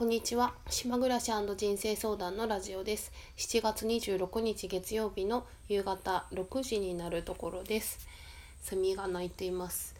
[0.00, 0.54] こんにちは。
[0.70, 3.12] 島暮らし人生相談のラジオです。
[3.36, 8.08] 7月26日月曜日の夕方6時になるところです。
[8.62, 9.94] セミが鳴いています。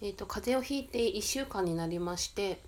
[0.00, 2.58] えっ、ー、と風邪をひいて1週間になりまして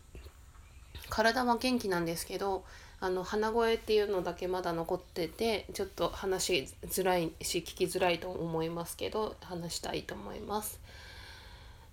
[1.08, 2.62] 体は元気なんですけど
[3.00, 10.78] あの鼻声っていうのだけまだ残っててちょっと話しづらいし聞きづらいと思いますけど話したいと思います。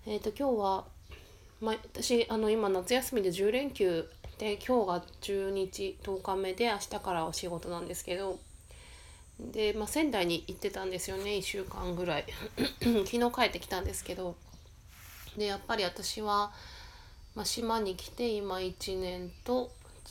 [0.04, 0.84] えっ、ー、と今日は、
[1.62, 4.06] まあ、私あの今夏休みで10連休
[4.38, 8.38] で今日が10日10日目で明日からお仕事なんですけど。
[9.40, 12.24] で、まあ、仙台に行ってたんですよね1週間ぐらい。
[12.82, 14.36] 昨日帰ってきたんですけど。
[15.36, 16.52] でやっぱり私は、
[17.34, 19.70] まあ、島に来て今1年と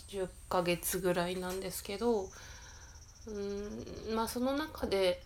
[0.10, 2.30] 10ヶ月ぐらいなんですけど。
[3.28, 5.22] うんまあその中で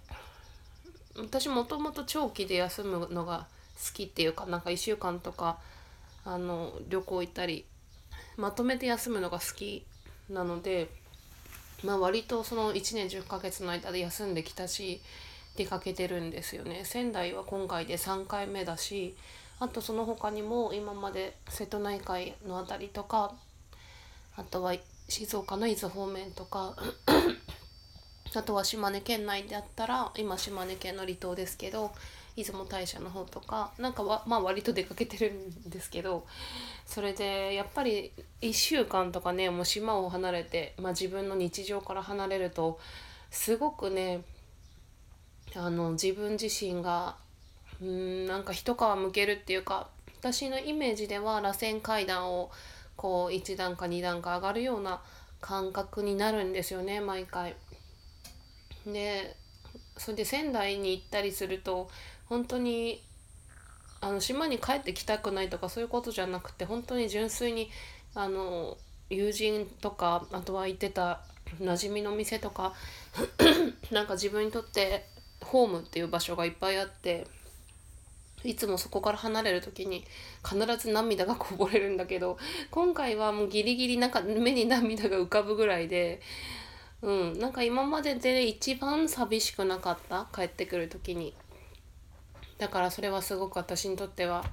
[1.16, 3.46] 私もともと長期で休むのが
[3.76, 5.60] 好きっていうかなんか1週間とか
[6.26, 7.66] あの旅行行ったり
[8.38, 9.86] まとめて休むのが好き
[10.30, 10.90] なので、
[11.84, 15.02] まあ、割とその1年10ヶ月の間で休んできたし
[15.56, 16.84] 出かけてるんですよね。
[16.86, 19.16] 仙台は今回で3回目だし
[19.60, 23.34] あとその他にも今まで瀬戸内海の辺りとか
[24.36, 24.74] あとは
[25.08, 26.76] 静岡の伊豆方面とか
[28.34, 31.92] あとは島根県内であったら今島根県の離島ですけど
[32.36, 36.26] 出雲大社の方とかなんかはまあ割と出かけてるんですけど
[36.86, 42.80] それでやっぱり1週間とかねもう島を離れて、まあ、自分の日常から離れると
[43.30, 44.22] すごくね
[45.56, 47.16] あの自分自身が
[47.82, 49.88] うんなんか一皮むけるっていうか
[50.20, 52.52] 私のイメージでは螺旋階段を
[52.96, 55.02] こう1段か2段か上がるような
[55.42, 57.56] 感覚になるんですよね毎回。
[58.86, 59.36] で
[59.98, 61.90] それで仙台に行ったりすると
[62.32, 63.04] 本当に
[64.00, 67.70] あの島に帰ってきたくないとかそういうことじゃなくて本当に純粋に
[68.16, 68.78] あの
[69.10, 71.20] 友人とかあとは行ってた
[71.60, 72.72] 馴染みの店とか
[73.92, 75.06] なんか自分にとって
[75.42, 77.28] ホームっていう場所がいっぱいあって
[78.46, 80.06] いつもそこから離れる時に
[80.50, 82.38] 必ず涙がこぼれるんだけど
[82.72, 86.22] 今回はもうギリギリなんか目に涙が浮かぶぐらいで
[87.02, 90.30] うんなんか今までで一番寂しくなかった？
[90.34, 91.34] 帰ってくる時に。
[92.62, 94.46] だからそれはすごく私にとっては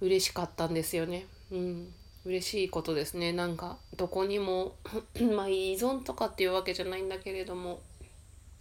[0.00, 1.92] 嬉しかったんですよねうん
[2.24, 4.74] 嬉しいことですねなんかどこにも
[5.36, 7.80] まあ依存とかっていうわけじゃないんだけれども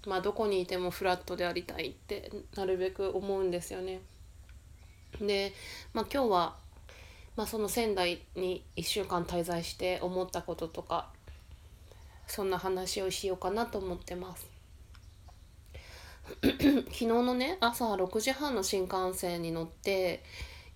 [0.05, 4.01] まあどこにいてもフラットでありたいってなるべく思うんですよね。
[5.21, 5.53] で、
[5.93, 6.55] まあ、今日は、
[7.37, 11.07] まあ、その仙台に1週間滞在して思ったこととか
[12.27, 14.56] そんな話をしようかなと思ってます。
[16.41, 20.23] 昨日のね朝6時半の新幹線に乗って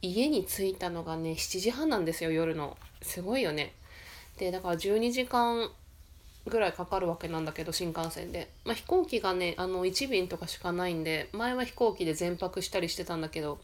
[0.02, 2.78] 家に着いたのがね7時半なんですよ夜の。
[3.02, 3.74] すごいよね。
[4.38, 5.70] でだから12時間
[6.48, 13.60] ぐらいかかるわけなんだけど新幹線で、まあ、飛行機がねあの1便とかしかないんで前は飛行機で全泊したりしてたんだけど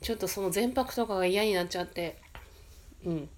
[0.00, 2.18] ちょっとその全泊とかが嫌になっちゃって
[3.04, 3.28] うん。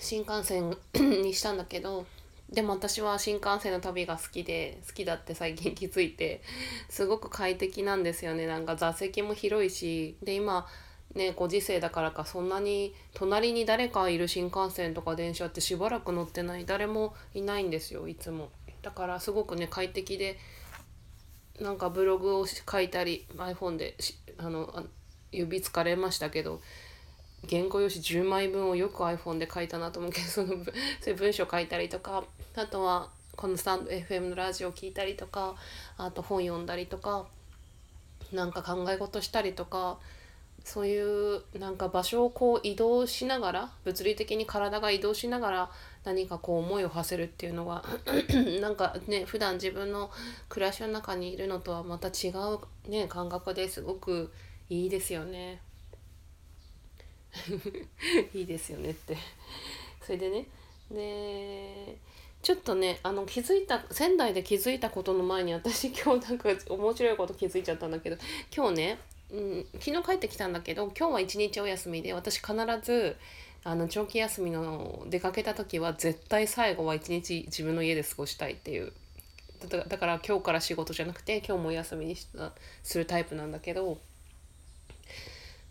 [0.00, 2.06] 新幹線にしたんだけど
[2.50, 6.42] でも私は新幹線の旅が好きで好きだって最近気づいて
[6.88, 8.46] すごく快適なんですよね。
[8.46, 10.66] なんか座席も広いしで今
[11.14, 18.50] ねご時世だからかそんなに隣に誰かいる新幹線とか電車ってしばらく乗ってない誰もいないんですよいつも。
[18.82, 20.38] だからすごくね快適で
[21.60, 23.96] なんかブログを書いたり iPhone で
[24.38, 24.84] あの
[25.32, 26.60] 指疲れましたけど
[27.48, 30.48] 原稿用紙10枚分をよく iPhone で書いたなと思うけどその
[31.00, 32.24] そういう文章書いたりとか
[32.54, 35.54] あとはこのスタンド FM のラジオ聞いたりとか
[35.98, 37.26] あと本読んだりとか
[38.32, 39.98] なんか考え事したりとか
[40.64, 45.70] そういうなんか場所をこう移動しながら物理的に体が移動しながら
[46.02, 47.84] 何かこう思いを馳せるっていうのは
[48.60, 50.10] なんかね普段自分の
[50.48, 54.32] 暮らしの中にいるのとはまた違うね感覚ですごく
[54.68, 55.60] いいですよね。
[58.34, 59.16] いいですよねって。
[60.04, 60.46] それでね
[60.90, 61.96] で
[62.42, 68.16] ちょっとねあの気づいた仙台で気づいたことの前に私今日なんか面白いこと気づいちゃったんだけど
[68.54, 68.98] 今日ね、
[69.32, 73.16] うん、昨日帰ってきたんだけど今日は一日お休みで私必ず
[73.64, 78.92] あの長期休みの出かけた時は絶対最後は一日自分の家で過ごしたいっていう。
[79.88, 83.98] だから今日から仕事じゃなくて今日もお休みにするタイプなんだけど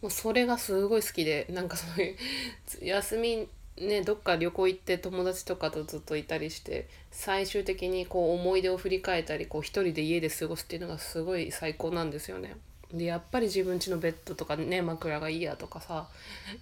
[0.06, 3.48] もうそれがすごい好きでなんかそういう休み
[3.84, 12.56] ねどっか旅行行って友達とかとずっといたりして最終的にこう思い出を振り返ったりこう一人で家で過ごすっていうのがすごい最高なんですよね。
[12.94, 16.08] でやっぱり自分家のベッドとかね枕がいいやとかさ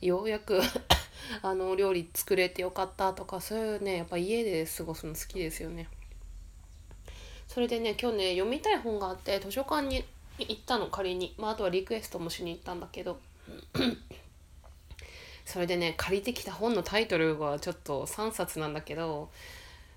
[0.01, 0.61] ようやく
[1.43, 5.89] あの料理作れてよかったとかそういうねやっぱ家で過ごすの好きですよね。
[7.49, 10.05] それでね今日ね読みたい本があって図書館に
[10.39, 13.19] 行ったの仮に、まあ、あとはリクエストもしに行ったんだけど
[15.45, 19.29] それでね借りてきた本のタイトルはちょっと3冊なんだけど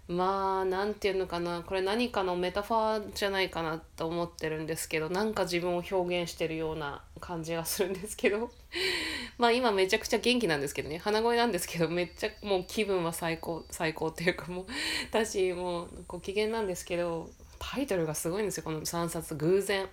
[0.08, 8.50] まあ何て言うのかなこれ何かのメタファーじゃないかなと思ってるんですけどなんか自分を表現してるような感じがするんですけど
[9.38, 14.66] まあ今めちゃくちゃ元気なんですけどね鼻声なんですけどめっちゃもう気分は最高最高っていうかもう
[15.10, 17.28] 私もうご機嫌なんですけど
[17.58, 19.88] タイトルがすごいんですよこの3冊偶然。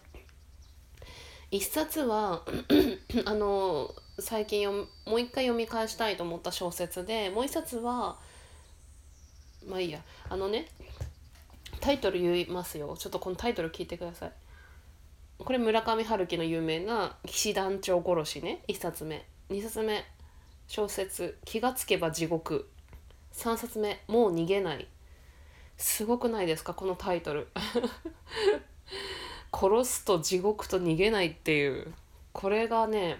[1.53, 2.41] 1冊は
[3.25, 4.67] あの最近
[5.05, 8.17] もう一回読み返したいと思った小説でもう一冊は
[9.67, 9.99] まあいいや。
[10.29, 10.65] あのね
[11.79, 12.95] タイトル言いますよ。
[12.97, 14.31] ちょっとこのタイトル聞いてください。
[15.37, 19.23] これ村上春樹の有名な「騎士団長殺しね」1冊目。
[19.51, 20.03] 2冊目。
[20.67, 22.67] 小説「気がつけば地獄」
[23.33, 24.87] 3冊目「もう逃げない」
[25.77, 26.73] すごくないですか？
[26.73, 27.47] このタイトル。
[29.53, 31.93] 殺すと地獄と逃げないっていう
[32.31, 33.17] これがね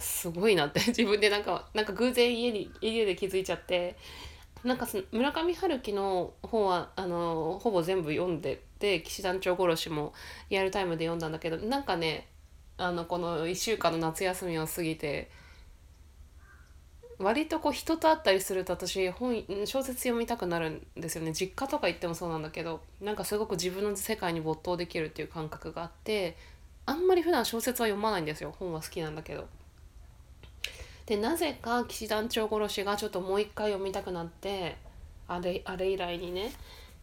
[0.00, 0.80] すごいなって。
[0.88, 3.96] 自分でなんかなんか偶然家に家で気づいちゃって。
[4.62, 10.12] なんか村上春樹の本はあのほぼ全部読んでて騎士団長殺しも
[10.50, 12.28] リアルタイムで読んだんだけどなんかね
[12.76, 15.30] あのこの1週間の夏休みを過ぎて
[17.20, 26.36] 割とこう人と会ったりすると私本小説読みたくなるんですよね実家とか行ってもそうなんだけどなんかすごく自分の世界に没頭できるっていう感覚があって
[26.86, 29.46] あんまり普段小説は読まないんですよ本は好きなんだけど。
[31.04, 34.76] でなぜか騎士団長殺しがちょっともう一回読みたくなって
[35.26, 36.52] あれあれ以来にね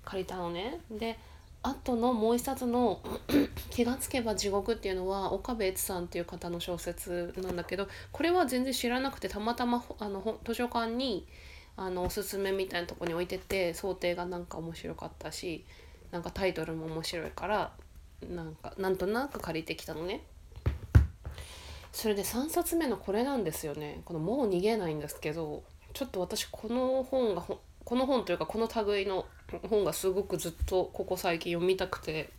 [0.04, 0.80] 借りたのね。
[0.90, 1.20] で
[1.68, 3.02] あとのもう一冊の
[3.72, 11.28] 「気がつけば地獄」っていうのは岡部悦さんっていう方の小説なんだけどこれは全然知らなくてたまたまあの図書館に
[11.76, 15.66] あのおすすめみたいなとこに置いてて想定がなんか面白かったし
[16.12, 17.74] なんかタイトルも面白いから
[18.30, 20.24] なんかなんとなく借りてきたのね。
[21.92, 29.26] それで3冊目のこれなんですよねこの「もう逃げない」んですけどちょっと私この本がこの本というかこの類の
[29.70, 32.30] 本がすごくずっとここ最近読みたくて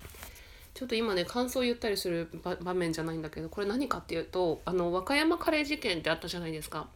[0.74, 2.28] ちょっと今ね感想を言ったりする
[2.62, 6.88] 場面じゃないんだけどこれ何かっていうとあの和歌山カレー事件ってあったじゃないですか。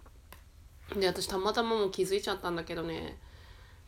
[0.95, 3.17] で私たまたまもう気づいちゃったんだけどね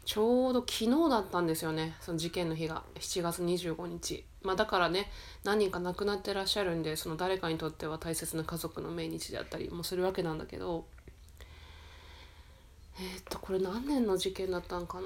[0.04, 5.10] ちょうど昨日だったんですよねその事件の日が7月25日まあだからね
[5.44, 10.86] 何人か亡くなってらっしゃるんでその誰かにとっては大切な家族の命日であったりもするわけなんだけど
[12.98, 15.04] え、っとこれ何年の事件だったんかな？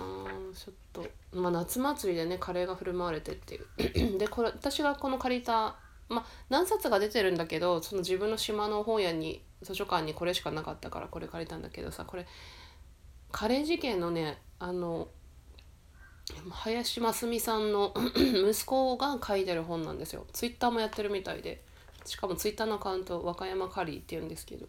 [0.55, 1.06] ちょっと。
[1.32, 4.19] まあ夏祭りでねカレーが振る舞われてっていう。
[4.19, 5.76] でこれ私がこの借りた
[6.08, 12.26] まあ何冊が出てるんだけどその自分の島の本屋に図書館にこれしかなかったからこれ借りたんだけどさこれ
[13.32, 15.08] カレー事件のねあの
[16.50, 20.26] 林真澄さんの 息子が書いてる本なんですよ。
[20.32, 21.64] ツイッターもやってるみたいで。
[22.05, 24.67] しかもツイッターのアカウント和歌山カリーって言うんですけど。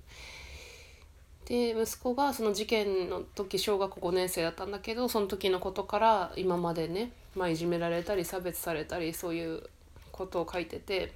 [1.49, 9.63] で息子がその事件の時小学校5年生だったんだけどその時のことから今までね、まあ、いじめられたり差別されたりそういう
[10.11, 11.11] ことを書いてて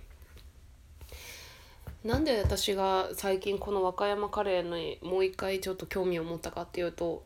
[2.04, 7.24] なんで私が最近この和歌山カレーにもう一回ちょっと興味を持ったかっていうと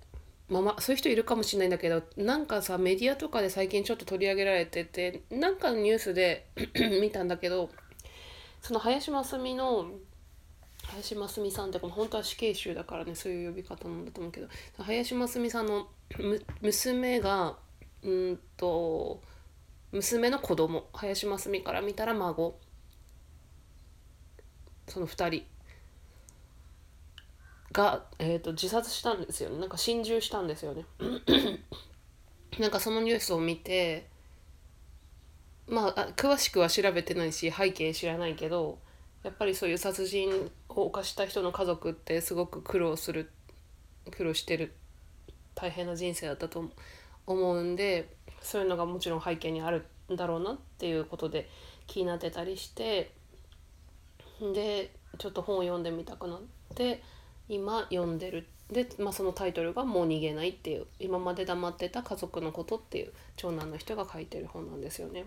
[0.50, 6.46] まあ、まあそういう人いるかもしれないんだけどなんかさメディアとかで最近ちょっと取り上げられててなんかのニュースで
[7.02, 7.70] 見たんだけど
[8.62, 9.92] その林真澄の
[10.94, 14.48] 林真澄さんって本当は死刑囚だからねそういう呼び方なんだと思うけど
[14.80, 15.88] 林真澄さんの
[16.62, 17.58] 娘が
[18.04, 19.22] うんと
[19.92, 22.58] 娘の子供林真澄から見たら孫。
[24.88, 25.46] その2人。
[27.74, 29.60] が、えーと、自殺したんですよね。
[29.60, 30.86] なんか心中したんですよね。
[32.60, 34.08] なんかそのニュースを見て
[35.68, 38.80] まあ詳しくは調べてないし背景知らないけど
[39.24, 43.32] やっぱりそういう殺人を犯した人の家族ってすごく苦労する
[44.12, 44.74] 苦労してる
[45.56, 46.70] 大変な人生だったと
[47.26, 51.50] 思うんでそういうのがもちろん背景にあるんだろうなっていうことで
[51.88, 53.12] 気になってたりして
[54.54, 56.40] でちょっと本を読んでみたくなっ
[56.76, 57.02] て
[57.50, 65.26] 今読んでるで、まあ、そのタイトルが「もう逃げない」っていう今まで黙ってた家族のことっていう長男の人が書いてる本なんですよね。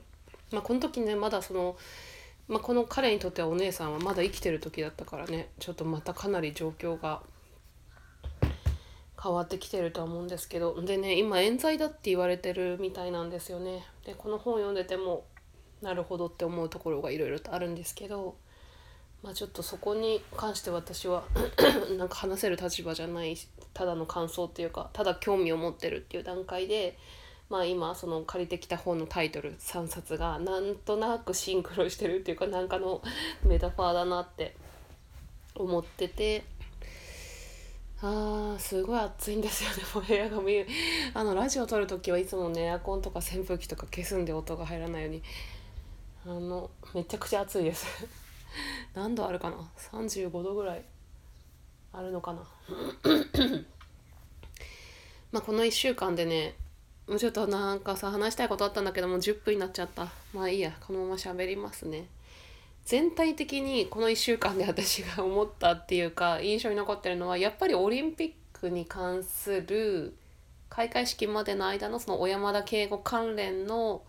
[0.53, 1.77] まあ、この時ねまだその、
[2.51, 5.51] まあ、この彼にとってはお姉さんはまだ生きてる時だったからね。
[5.61, 7.23] ちょっとまたかなり状況が
[9.23, 10.83] 変わってきてるとは思うんですけど。
[10.83, 13.87] でね今冤罪だって言われてるみたいなんですよね。
[14.05, 15.27] でこの本読んでても
[15.81, 18.35] なるほどって思うところがいろいろとあるんですけど、
[19.23, 21.23] まあ、ちょっとそこに関して私は
[21.97, 23.37] なんか話せる立場じゃない
[23.75, 26.99] ただの感想っていうかただ興味を持ってるっていう段階で、
[27.51, 33.03] まあ、今その借りてきた本のタイトル3冊がなんとなくシンクロしてるっていうかなんかの
[33.45, 34.55] メタファーだなって
[35.55, 36.45] 思ってて。
[38.03, 40.71] あーすごい暑いんですよね もう部屋が見える
[41.13, 45.23] あのラジオ撮る時はいつもねエアコンとか扇風機とか消すんで音が入らないように。
[46.27, 47.87] あのめちゃくちゃ暑いです。
[48.95, 49.57] 何度あるかな
[49.93, 50.85] ？35度ぐらい。
[51.93, 52.41] あるのかな？
[55.33, 56.55] まあこの1週間でね
[57.19, 60.09] ちょっとなんかさ話したいことあったんだけどもう10分になっちゃった。
[60.33, 62.07] まあいいやこのまま喋りますね。
[62.85, 70.17] 全体的にこの1週間で私が思ったっていうか印象に残ってるのはやっぱりオリンピックに関する
[70.69, 74.03] 開会式までの間のその小山田圭吾関連の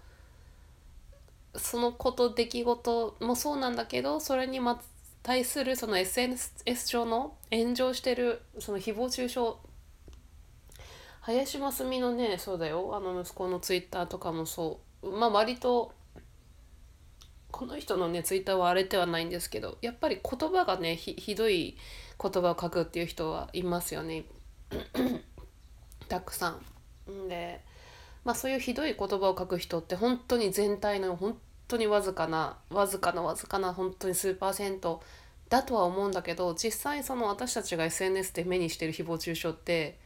[1.56, 4.82] そのこと出来事もそうなんだけどそれにま
[5.24, 9.40] 対するその SNS 上の炎上してるその誹謗中傷
[11.22, 12.96] 林真澄のねそうだよ。
[12.96, 15.12] あの息子のツイッターとかもそう。
[15.12, 15.94] まあ割と
[17.52, 21.78] この人のねツイッターは荒れてはないんですけどやっぱり言葉がねひどい
[22.22, 24.26] 言葉を書くっていう人はいますよね。
[26.10, 27.28] たくさん。
[27.28, 27.62] で
[28.24, 31.38] まあそういうひどい言葉を書く人って本当に全体の本
[31.68, 35.04] 当にわずかなわずかなわずかな本当に数パーセント
[35.50, 40.00] だとは思うんだけど実際その私たちが SNS で目にしてる誹謗中傷って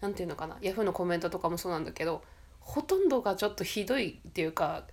[0.00, 2.22] 何て言うのかなヤフーのコメントとかもそうなんだけど
[2.60, 4.84] ほとんどがちょっとひどいっていうか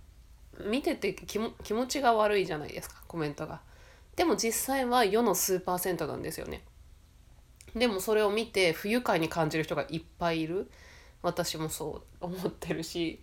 [0.66, 3.62] 見てて気持ちが悪いじゃないですかコメントが。
[4.16, 6.64] でも実際は世の数パーセントなんですよね。
[7.76, 10.72] でもそれを見て不愉快に感じる人がいっぱいいる。
[11.26, 13.20] 私もそう思ってるし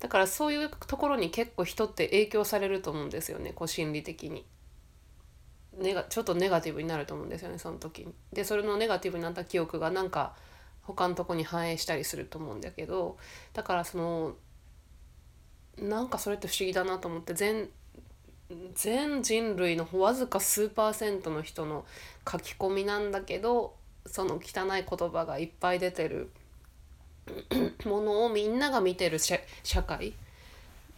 [0.00, 4.44] だからそういうところに結構人って影響されると思うんですよねこう心理的に。
[5.78, 8.12] ネガちょっとネガティブになると思うんですよねその時に。
[8.32, 10.34] でそれのネガティブになった記憶がなんか
[10.86, 13.16] 他のとこに反映したりすると思うんだけど
[13.52, 14.36] だからその
[15.78, 17.68] なんかそれって不思議だなと思って全
[18.74, 21.84] 全人類のわずか数パーセントの人の
[22.30, 23.74] 書き込みなんだけど
[24.06, 26.30] その汚い言葉がいっぱい出てる
[27.84, 29.38] ものをみんなが見てる社
[29.82, 30.14] 会。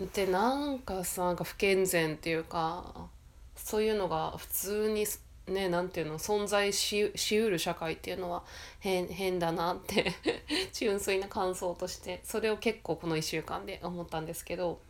[0.01, 3.09] ってなんかさなんか不健全っていうか
[3.57, 5.05] そういうのが普通に
[5.49, 8.45] ねなんていうの存在ししうる社会っていうのは
[8.81, 10.13] 変変だなって
[10.73, 14.81] 純粋な感想としてそれを結構この1週間で思ったんですけど。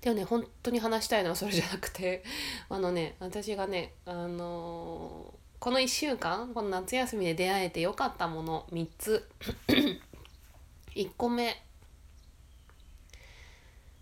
[0.00, 2.22] でもね本当に話したいのは それじゃなくて
[2.68, 9.28] あのね私がねあのーこの1週間この夏休みで出会えてよかったもの3つ。
[10.94, 11.60] 1個目。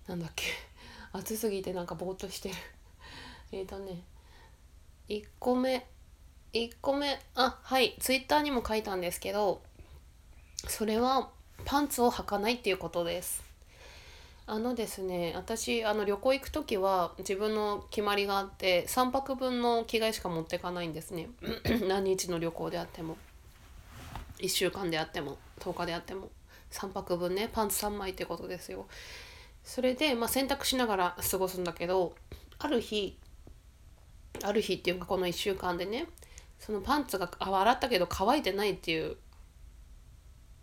[0.06, 0.44] なんだっけ。
[1.12, 2.54] 暑すぎてなんかぼーっとしてる。
[3.52, 4.02] えっとね。
[5.08, 5.86] 1個目
[6.52, 9.62] 1個目あはいツイッターにも書いたんですけど
[10.68, 11.30] それは
[11.64, 13.44] パンツを履かないっていうことです。
[14.48, 21.28] あのですね私あの旅行行く時は自分の決まりがあって3泊分の着替えしか持ってかないんですね。
[21.88, 23.16] 何日の旅行であっても。
[24.38, 26.30] 1週間であっても10日であっても。
[26.70, 28.86] 3泊分ねパンツ3枚ってことですよ。
[29.64, 32.14] それで、まあ、洗濯しながら過ごすんだけど
[32.58, 33.18] ある日
[34.42, 36.06] ある日っていうかこの1週間でね
[36.58, 39.16] そのパンツが洗ったけど乾いてないっていう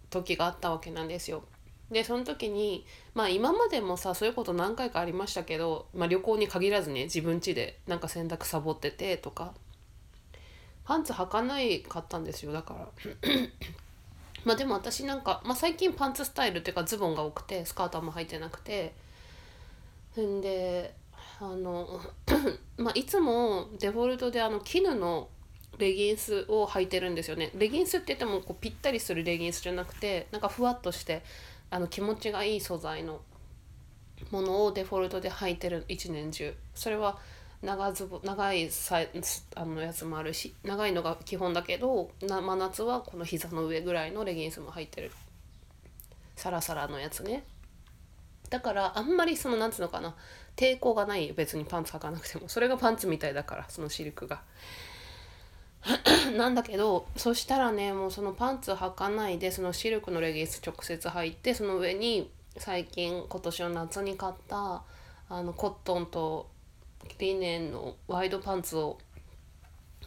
[0.09, 1.43] 時があったわけなんですよ。
[1.91, 9.53] でその時にまあ今までもさそういうこと何回かありましたけど、まあ、旅行に限らずね自分家でなんか洗濯サボっててとか。
[10.85, 12.87] パンツ履かないかったんですよだから。
[14.43, 18.93] まあでも私なんか、まあ、最近パンツスタイルっていうかズボンが多くてスカートも履いてなくて。
[20.19, 20.93] んで
[21.43, 21.99] あの
[22.77, 25.27] まあいつもデフォルトであの絹の
[25.77, 27.51] レギンスを履いてるんですよね。
[27.55, 31.21] レギンスって言ってもこうぴったりするレギンスじゃなくてなんかふわっとして
[31.69, 33.21] あの気持ちがいい素材の
[34.31, 36.55] ものをデフォルトで履いてる一年中。
[36.75, 37.19] それは
[37.61, 39.01] 長ズボ長いさ
[39.55, 45.11] あのやつもあるし長いのが基本だけどな真夏はこの膝の上ぐらいのレギンスも履いてる。
[46.37, 47.43] サラサラのやつね。
[48.49, 50.15] だからあんまりそのなんつうのかな。
[50.55, 52.47] 抵抗がない別にパンツ履かなくても。
[52.47, 54.41] それがパンツみたいだからそのシルクが。
[56.37, 64.83] なんだけどそしたらねもうそのパンツ履かないでそのシルクのレギンス直接履いてその上に最近今年の夏に買った
[65.29, 66.49] あのコットンと
[67.19, 68.97] リネンのワイドパンツを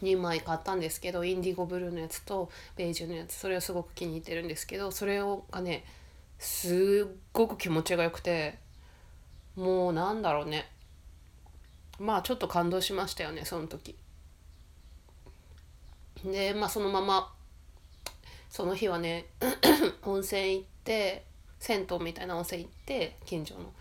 [0.01, 5.85] 2枚買ったんですけどインディゴブルーのやつとベージュのやつそれをすごく気に入ってるんですけどそれをがね
[6.39, 8.65] すっごく気持ちが良くて。
[9.57, 10.69] もうなんだろうね
[11.99, 13.95] まあちょっと感動しましたよねその時。
[16.23, 17.31] でまあそのまま
[18.49, 19.25] その日はね
[20.03, 21.25] 温泉行って
[21.59, 23.73] 銭湯みたいな温泉行って近所の。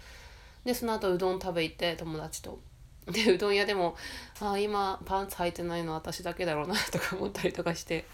[0.64, 2.58] でその後うどん食べ行って友達と。
[3.06, 3.96] でうどん屋でも
[4.40, 8.04] ああ今パンツ履いてないの私だけだろうなとか思ったりとかして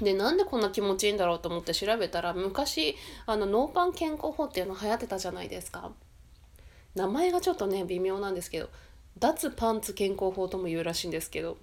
[0.00, 5.90] でなんでこんな気持ちいいんだろうと思って調べたら昔あのノーパン健康法っていうの流行ってたじゃないですか。
[6.94, 8.70] 名前がちょっとね微妙なんですけど
[9.18, 11.58] 脱パンツ健康法とも言うらしいんですけど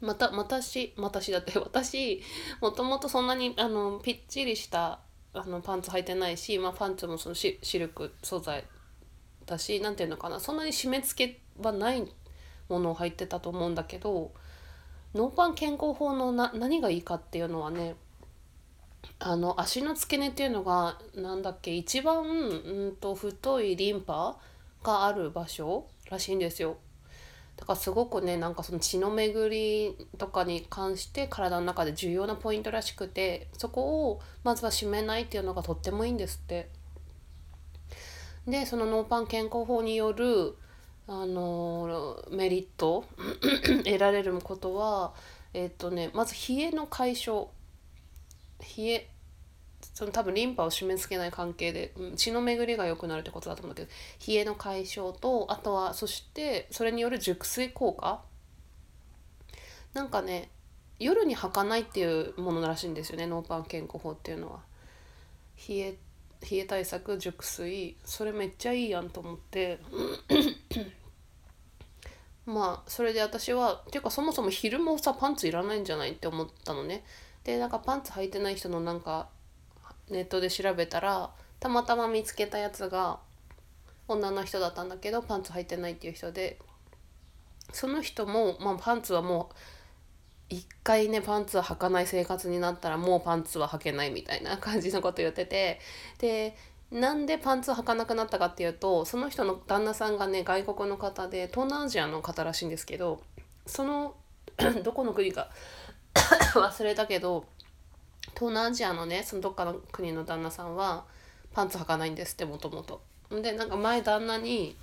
[0.00, 2.22] また私私だって 私
[2.60, 5.00] もともとそんなにあのぴっちりした
[5.32, 8.64] あのパンツ履いてないし、まあ、パンツもそのシルク素材
[9.46, 12.06] だし何ていうのかなそんなに締め付けはない
[12.68, 14.32] ものを履いてたと思うんだけど
[15.14, 17.96] ノーパン健康法のな何がいいかっていうのはね
[19.18, 24.36] あの足の付け根っていうのが何だっけ一番うんと太いリンパ
[24.82, 26.78] がある場所らしいんですよ。
[27.56, 36.70] だからすごくねなんかその血の巡りとかに関して体の中で重要なポイントらしくてそこをまずは締めないっていうのがとってもいいんですって。
[38.46, 40.56] でそのノーパン健康法による
[41.12, 43.04] あのメリット
[43.84, 45.12] 得られることは
[45.52, 47.48] えっ、とねまず冷えの解消。
[48.60, 49.10] 冷え
[49.94, 58.22] その多分リンパを締め付けない関係で、血の巡りが良くなるってことだと思うんだけど冷えの解消とあとはそしてそれによる熟睡効果。
[59.94, 60.48] なんかね
[61.00, 64.60] 夜に履かないっていうものらしいんですよねノーパン健康法っていうのは。
[65.68, 65.94] 冷え
[66.48, 69.80] 冷え対策熟睡それめっちゃいいやんと思って。
[72.46, 77.04] まあそれで私はっていうかそもそも昼もさパンツいらないんじゃないって思ったのね。
[77.44, 79.28] でなんかパンツ履いてない人のなんか
[80.08, 83.20] ネットで調べたらたまたま見つけたやつが
[84.08, 86.58] 女の人だったんだけどパンツ履いてないっていう人で。
[87.72, 89.54] その人も、まあ、パンツはもう
[90.48, 95.80] 一回ねパンツは履かない生活になったらもうパンツは履けないみたいな感じのこと言ってて。
[96.18, 96.56] で
[96.90, 103.22] なんでパンツ履かなくなったかっていうとその人の旦那さんがね外国の方で東南アジアの方らしいんですけど
[103.66, 104.14] その
[104.82, 105.48] どこの国か
[106.54, 107.44] 忘れたけど
[108.34, 111.04] 東南アジアのねそのどっかの国の旦那さんは
[111.54, 113.00] パンツ履かないんですってもともと。
[113.30, 114.76] でなんか前旦那に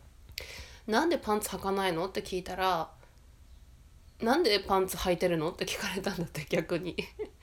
[0.88, 2.88] 「なんでパンツ履かないの?」って聞いたら
[4.22, 6.96] 「なんでパンツ履いてるの?」って聞かれたんだって逆に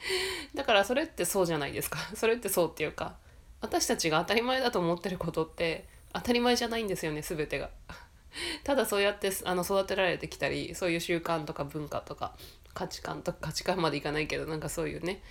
[0.55, 3.15] だからそれってそうじゃないですかそれってそうっていうか
[3.63, 7.69] 私たちが当たり前だと思ってることって当たり前じゃないんですよね全てが。
[8.65, 12.35] ただそうやってあの育てられてきたりそういう習慣とか文化とか
[12.73, 15.21] 価値観とか価値観までいかないけどなんかそういうね、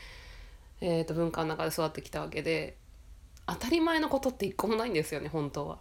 [0.81, 2.77] えー、と文化の中で育ってきたわけで
[3.47, 5.79] 当たり前のことって一個もないんですよね本当は。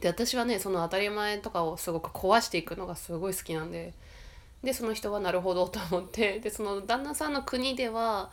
[0.00, 3.94] で私はねその当たり前とかをすごく壊していくのがすごい好きなんで
[4.64, 8.32] でその人はなるほどと思ってでその旦那さんの国では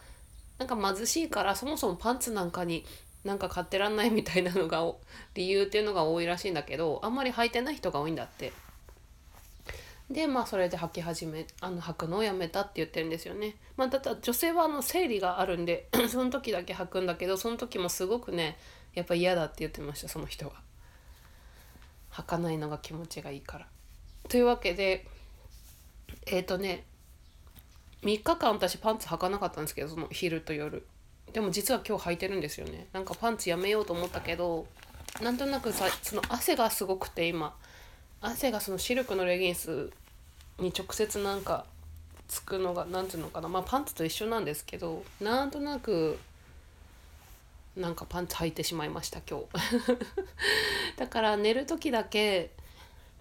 [0.58, 2.86] なんか貧しいからそもそもパンツなんかに
[3.24, 4.84] なんか買ってらんないみたいなのが
[5.36, 8.54] 理由っていうのが多いらしいんだけどあんまり履いてない人が多いんだって。
[10.10, 13.56] でまあそれで履き始めあの履くのをやめたって言ってるんですよね。
[13.78, 18.58] まあだった女性はあの生理があるんで その時だけ履くんだけどその時もすごくね
[18.94, 20.54] やっぱ嫌だって言ってましたその人は
[22.12, 23.68] 履かないのが気持ちがいいから。
[24.28, 25.08] というわけで
[26.26, 26.84] えっ、ー、とね
[28.04, 30.86] 3日間私パンツ履かなかったんですけどその昼と夜。
[31.34, 32.88] でも実は今日履いてるんですよね。
[32.94, 34.66] なんかパンツやめようと思ったけど
[35.22, 37.54] なんとなくさその汗がすごくて今。
[38.22, 39.90] 汗がそのシルクのレギンス
[40.60, 41.66] に直接なんか
[42.28, 43.48] つくのが何ていうのかな。
[43.48, 46.20] まあパンツと一緒なんですけどなんとなく
[47.76, 49.46] なんかパンツ履いてしまいました今日。
[50.98, 52.52] だから寝る時だけ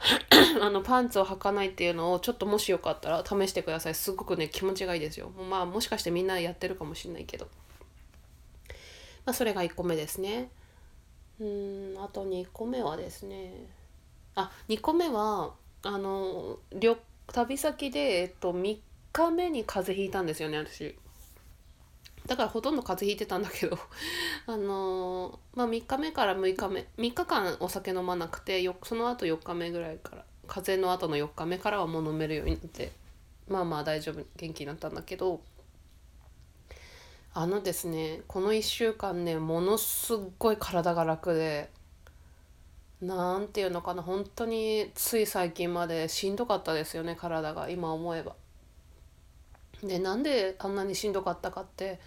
[0.61, 3.95] あのパンツを履かないっていうのをちょっともしよかったら試してください。
[3.95, 5.31] すごくね気持ちがいいですよ。
[5.31, 7.49] まあもしかしてみんなやってるかもしれないけど。
[9.31, 10.51] まあ、それが1個目ですね。
[11.39, 13.53] うんあと2個目はですね
[14.35, 15.53] あ2個目は
[15.85, 16.97] あの旅
[17.29, 18.79] 旅先で、えっと、3
[19.13, 20.99] 日目に風邪ひいたんですよね私。
[22.27, 23.79] だからほとんど風邪ひいてたんだけど
[24.47, 32.91] あのまあ3日目から6日目3日間お酒飲まなくてよその後4日目ぐらいから風邪の後の4日目からはもう飲めるようになって
[33.47, 35.41] まあまあ大丈夫元気になったんだけど
[37.33, 41.71] あのですねこの1週間ねものすっごい体が楽で
[43.01, 48.35] なんていうのかな本当につい最近までしんどかったですよね体が今思えば。
[49.83, 51.99] でなんであんなにしんどかったかって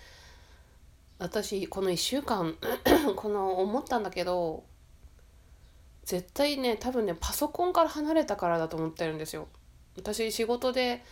[1.17, 2.55] 私この1週間
[3.15, 4.63] この思ったんだけど
[6.03, 9.47] 絶対ね多分ねパソコンから離れたからだと思ってるんですよ。
[9.95, 11.03] 私仕事で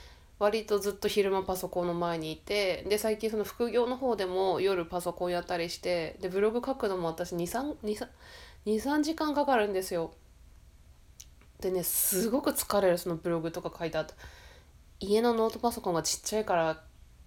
[0.42, 7.76] 割とずっと昼間パソコンの前にいてで最近その副業の方でも夜パソコンやったりしてでブログ書くのも私23
[9.04, 10.16] 時間かかるんですよ。
[11.60, 14.08] でねすごく疲れるそのブログとか書いた
[15.00, 16.82] 家のノートパソコンがちっちゃいから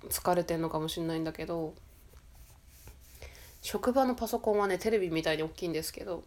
[0.09, 1.73] 疲れてんのかもしれないんだけど
[3.63, 6.25] 職場のパソコンはねテレビみたいに大きいんですけど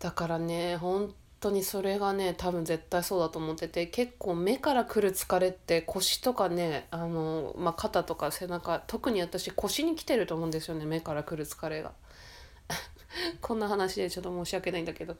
[0.00, 11.92] だからね本当にそれがね多分絶対そうだと思ってて結構目からくる疲れって腰とかねあの、まあ、肩とか背中特に私腰に来てると思うんですよね目からくる疲れが。
[13.40, 15.16] こんな話でちょっと申し訳ないんだけど、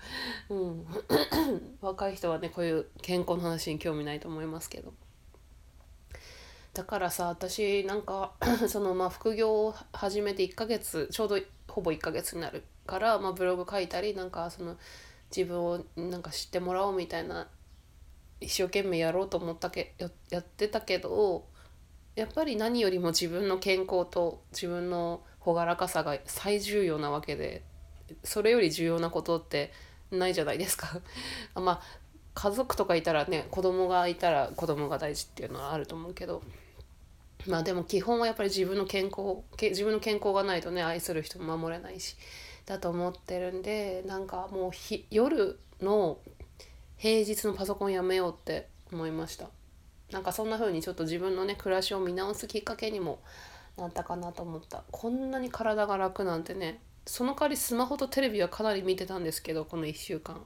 [0.50, 0.86] うん、
[1.80, 4.92] 若い人はねこういう健康の話に興味ないと思いますけど。
[6.74, 8.32] だからさ私なんか
[8.68, 14.76] そのまあ副業を始めて1ヶ月ちょうどほぼ1ヶ月になるから、まあ、ブログ書いたりなんかその
[15.34, 17.48] 自分をなんか知ってもらおうみたいな
[18.40, 19.94] 一生懸命やろうと思ったけ
[20.30, 21.46] やってたけど
[22.14, 27.62] やっぱり何よりも自分の健康と自分の朗らかさが最重要なわけで
[28.24, 29.72] それより重要なことって
[30.10, 31.00] ないじゃないですか。
[31.54, 31.82] まあ
[32.34, 36.42] 家族とかいたらね子供がいたら子供が大事っていうのはあると思うけど
[37.46, 42.16] まあでも基本はやっぱり自分の健康自分の健康がないとね愛する人も守れないし
[42.68, 46.18] だと思ってるんでなんかもうひ夜の
[46.98, 49.48] 平日のパソコンやめようって思いました。
[50.12, 53.20] なんかそんな風にちょっと自分のね暮らしを見直すきっかけにも
[53.78, 54.84] なったかなと思った。
[54.90, 60.44] こんなに体が楽なんてねその代わりスマホとテレビはかなり見てたんですけどこの1週間。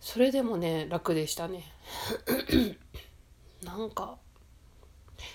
[0.00, 1.64] それでもね楽でしたね。
[3.62, 4.16] なんか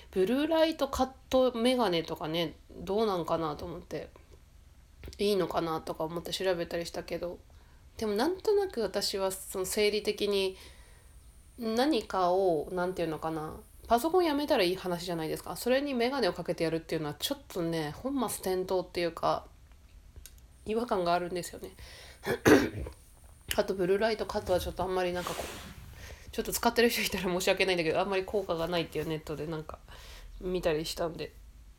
[0.09, 4.09] ブルーライトカットメガネとかねどうなんかなと思って。
[5.17, 7.39] いいのかなとか思って調べたりしたけど
[7.97, 10.57] でもなんとなく私はその生理的に
[11.59, 13.53] 何かを何て言うのかな
[13.87, 15.55] パソコンやめたらいい話じゃないですか。
[15.55, 19.45] それに眼鏡をかけてやるっていうのはちょっとね本末転倒っていうか
[20.65, 21.69] 違和感があるんですよね。
[23.55, 29.77] あとブルーライトカットはちょっとあんまりなんかこうちょっと使ってる人いたら申し訳ないんだけどあんまり効果がないっていうネットでなんか
[30.41, 31.33] 見たりしたんで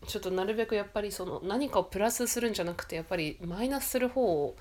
[0.06, 4.56] ちょっとなるべくやっぱりその何かをプラスするんじゃなくてやっぱりマイナスする方を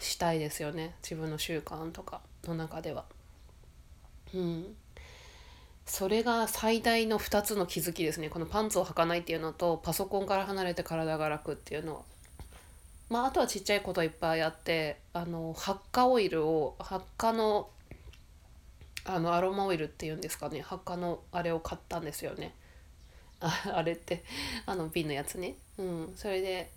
[0.00, 3.04] したいですよね自分の習慣とかの中では。
[4.34, 4.76] うん、
[5.86, 12.02] それが最大の2つの気づきですねこのパンツを履かないっていうのとパソコンから離れて体が楽っていうのは。
[13.10, 17.68] まあ、あとはちっちゃいこといっぱいあってあの発火オイルを発火の
[19.04, 22.54] あのアロマオイルっていうんですかね発火のあれを買ったんですよね。
[23.72, 24.24] あれって
[24.66, 25.54] あの瓶のやつね。
[25.78, 26.14] うん。
[26.16, 26.70] それで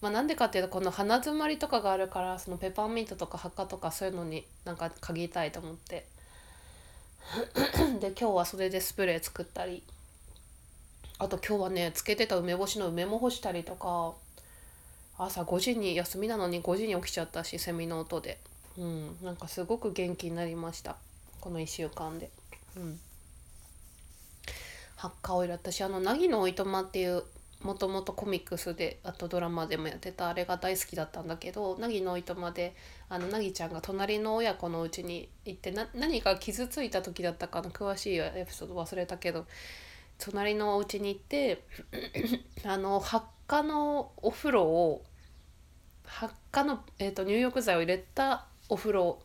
[0.00, 6.06] まあなんでかっていうとこの鼻づまりとかがあるからそのペパーミントとかハカとかそういうのになんか嗅ぎたいと思って。
[8.00, 9.82] で今日はそれでスプレー作ったり。
[11.18, 14.14] あと今日はねつけてた梅干しの梅も干したりとか。
[15.22, 18.38] 朝5時に休みなのに5時に起きちゃったしセミの音で。
[18.78, 19.16] うん。
[19.22, 20.96] なんかすごく元気になりました。
[21.40, 22.30] この1週間で。
[22.76, 23.00] うん。
[25.00, 27.22] ハッカオイル私あの凪のおいとまっていう
[27.62, 32.76] もともとコミックスであとドラマでもやってたあれが大好きだったんだけど凪のおいとまで
[33.08, 39.46] あの凪ちゃんが隣の親子のうちに行ってな何か傷ついた時だったかな詳しいエピソード忘れたけど
[40.18, 41.64] 隣のお家に行って
[42.66, 45.02] あの発火のお風呂を
[46.04, 49.18] 発火の、えーと入浴剤を入れたお風呂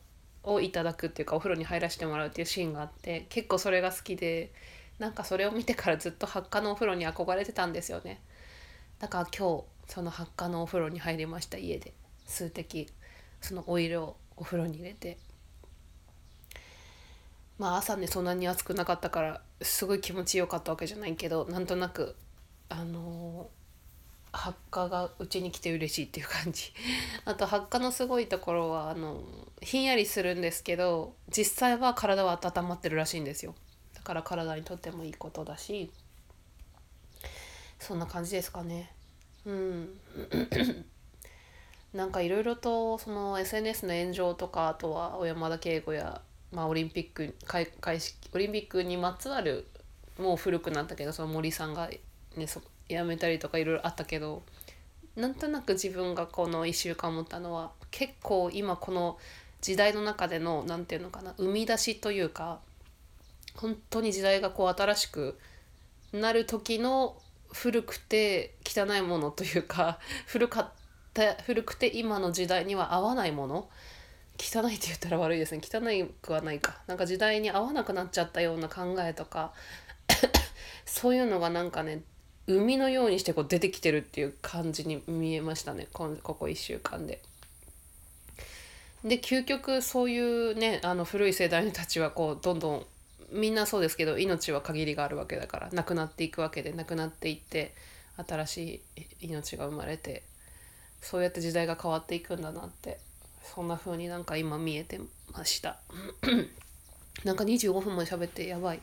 [0.43, 4.53] をいただくっていうかお風呂に入らせてもらうっていうシーンがあって結構それが好きで。
[4.99, 8.21] なんかそれを見てからずっと発火のお風呂に憧れてたんですよね。
[8.99, 11.93] だから今日その発火のお風呂に入りました家で。
[12.25, 12.87] 数滴
[13.39, 15.17] そのオイルをお風呂に入れて。
[17.57, 22.15] まあ朝ねそんなに暑くなかったからすごい気持ちよかったわけじゃないけどなんとなく
[22.67, 26.73] あのー、発火がうちに来て嬉しいっていう感じ。
[27.23, 29.23] あと発火のすごいところはあの
[29.61, 33.55] ひんやりするんですけど実際は体は温まってるらしいんですよ。
[34.05, 35.91] から体にとってもいいことだし
[37.79, 38.91] そんな感じですかね。
[39.45, 39.99] うん。
[41.93, 49.67] なんかいろいろとその SNS の炎上とかあとは小山田圭吾や、まあ、オリンピック開会式オリンピックにまつわる
[50.17, 51.89] もう古くなったけどその森さんが、
[52.35, 54.43] ね、そ辞めたりとかいろいろあったけど
[55.15, 59.17] なんとなく自分がこの1週間思ったのは結構今この
[59.61, 62.59] 時代の中での何て言うのかな生み出しというか
[63.55, 65.37] 本当に時代がこう新しく
[66.13, 67.17] なる時の
[67.51, 70.69] 古くて汚いものというか 古かっ
[71.13, 73.69] た古くて今の時代には合わないもの。
[74.37, 75.61] 汚いって言ったら悪いですね。
[75.63, 76.81] 汚いくはないか。
[76.87, 79.53] なんか時代に合わなくなっちゃったような考えとか
[80.85, 82.01] そういうのがなんかね
[82.45, 85.87] 海のようにしてこう出てきてるっていう感じに見えましたね。
[85.91, 87.21] ここ1週間で。
[89.05, 92.85] で究極そういうねあの古い世代たちはこうどんどん
[93.35, 97.73] みんなそうですけど命は限りがあるわけだからなくなっていくわけでなくなっていって
[98.17, 98.81] 新し
[99.21, 100.23] い命が生まれて
[101.01, 102.99] そうやって時代が変わっていくんだなって
[103.43, 104.99] そんな風になんか今見えて
[105.31, 105.77] ました。
[107.23, 108.79] なんか25分も喋ってやばい。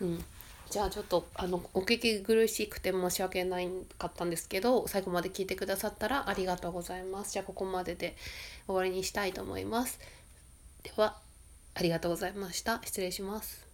[0.00, 0.24] うん。
[0.70, 7.32] じゃあちょっとあのお聞き苦しくて申し訳ないかったんですけど最後まで聞いてくださったらありがとうございます。
[7.32, 8.14] じゃあここまでで
[8.66, 9.98] 終わりにしたいと思います。
[10.82, 11.16] では
[11.74, 12.82] ありがとうございました。
[12.84, 13.67] 失礼します。